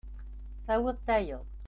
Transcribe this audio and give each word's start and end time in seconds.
Tawiḍ-d 0.65 0.99
tayeḍ. 1.05 1.45